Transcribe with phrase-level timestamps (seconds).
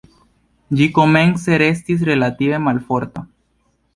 [0.79, 3.27] Ĝi komence restis relative malforta.